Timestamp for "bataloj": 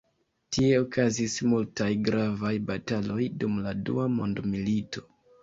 2.71-3.29